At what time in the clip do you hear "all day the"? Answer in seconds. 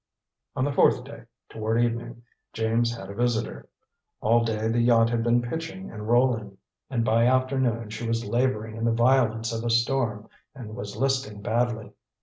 4.19-4.81